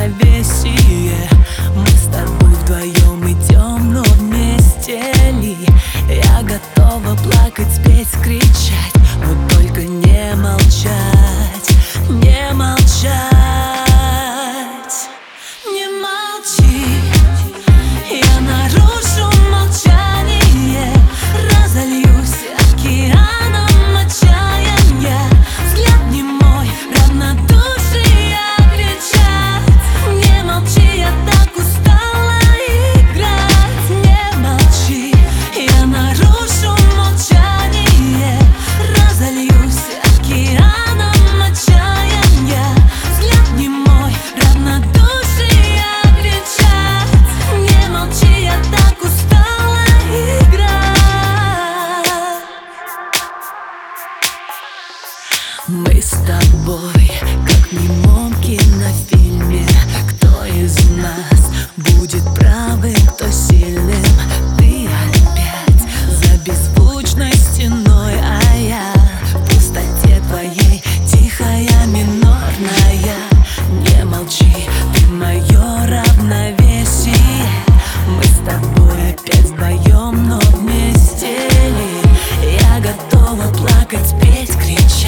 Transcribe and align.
равновесие. 0.00 1.29
Мы 55.70 56.02
с 56.02 56.10
тобой, 56.26 57.12
как 57.46 57.68
в 57.68 57.72
немом 57.72 58.34
кинофильме 58.42 59.64
Кто 60.08 60.44
из 60.46 60.76
нас 60.96 61.52
будет 61.76 62.24
правым, 62.34 62.94
кто 63.14 63.30
сильным? 63.30 64.04
Ты 64.58 64.88
опять 64.88 65.86
за 66.10 66.36
беззвучной 66.44 67.32
стеной 67.32 68.14
А 68.20 68.56
я 68.56 68.92
в 69.32 69.48
пустоте 69.48 70.20
твоей, 70.28 70.82
тихая, 71.06 71.86
минорная. 71.86 73.16
Не 73.70 74.04
молчи, 74.06 74.52
ты 74.92 75.06
мое 75.06 75.86
равновесие. 75.86 77.14
Мы 78.08 78.24
с 78.24 78.40
тобой 78.44 79.12
опять 79.12 79.50
вдвоем, 79.50 80.26
но 80.26 80.40
вместе. 80.52 81.36
Я 82.42 82.80
готова 82.80 83.52
плакать, 83.52 84.12
петь, 84.20 84.56
кричать 84.56 84.99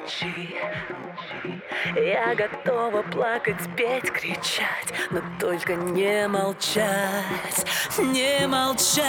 Не 0.00 0.06
молчи, 0.06 0.56
я 1.96 2.34
готова 2.34 3.02
плакать, 3.02 3.56
петь, 3.76 4.10
кричать 4.10 4.92
Но 5.10 5.20
только 5.38 5.74
не 5.74 6.26
молчать, 6.28 7.66
не 7.98 8.46
молчать 8.46 9.00